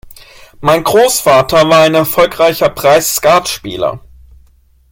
[0.61, 4.01] Mein Großvater war ein erfolgreicher Preisskatspieler.